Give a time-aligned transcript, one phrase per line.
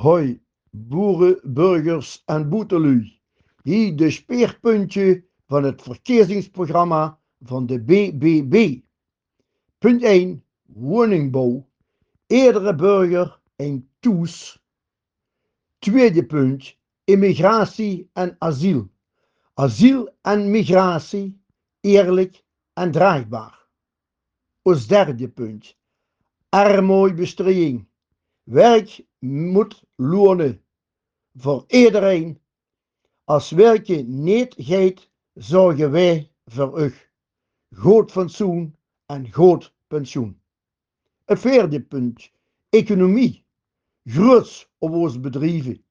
[0.00, 0.40] Hoi,
[0.70, 3.20] boeren, burgers en boetelui.
[3.62, 8.80] Hier de speerpuntje van het verkiezingsprogramma van de BBB.
[9.78, 10.44] Punt 1.
[10.62, 11.68] Woningbouw.
[12.26, 14.62] Eerdere burger en toes.
[15.78, 16.76] Tweede punt.
[17.04, 18.88] Immigratie en asiel.
[19.54, 21.42] Asiel en migratie.
[21.80, 23.66] Eerlijk en draagbaar.
[24.62, 25.76] Ons derde punt.
[26.48, 27.88] Armoebestrijding.
[28.42, 30.64] Werk moet lonen
[31.34, 32.40] voor iedereen.
[33.24, 36.94] Als werken niet gaat, zorgen wij voor u.
[37.74, 40.40] Goed fatsoen en goed pensioen.
[41.24, 42.30] Het vierde punt.
[42.68, 43.44] Economie.
[44.04, 45.84] Groots op onze bedrijven.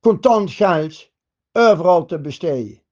[0.00, 1.12] Contant geld
[1.52, 2.82] overal te besteden.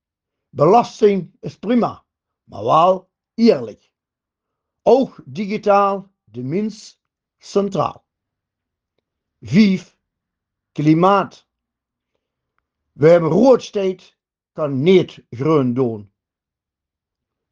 [0.49, 2.05] Belasting is prima,
[2.45, 3.91] maar wel eerlijk.
[4.83, 7.01] Ook digitaal de minst
[7.39, 8.04] centraal.
[9.47, 9.97] 5.
[10.73, 11.47] Klimaat.
[12.93, 13.31] We hebben
[14.53, 16.13] kan niet groen doen.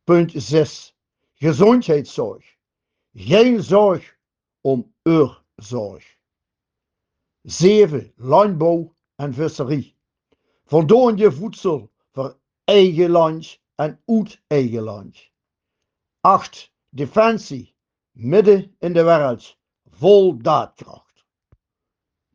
[0.04, 0.96] Punt 6.
[1.34, 2.56] Gezondheidszorg.
[3.12, 4.18] Geen zorg
[4.60, 6.16] om uurzorg.
[7.42, 8.12] 7.
[8.16, 9.96] Landbouw en visserie.
[10.64, 15.30] Voldoende voedsel voor eigen land en uit eigen land.
[16.20, 16.72] 8.
[16.88, 17.74] Defensie.
[18.10, 19.58] Midden in de wereld.
[19.90, 21.11] Vol daadkracht.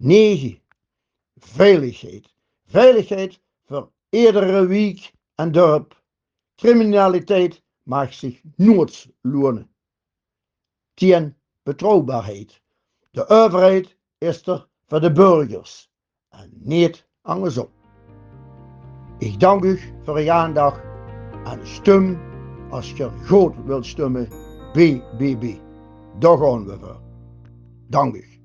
[0.08, 0.62] 9.
[1.36, 2.34] Veiligheid.
[2.66, 6.04] Veiligheid voor iedere week en dorp.
[6.56, 9.70] Criminaliteit mag zich nooit lonen.
[10.94, 11.36] 10.
[11.64, 12.62] Betrouwbaarheid.
[13.12, 15.90] De overheid is er voor de burgers
[16.30, 17.70] en niet andersom.
[19.18, 20.82] Ik dank u voor uw aandacht
[21.44, 22.20] en stem
[22.70, 24.28] als je goed wilt stemmen
[24.74, 25.56] BBB.
[26.20, 27.02] Daar gaan we voor.
[27.88, 28.37] Dank u.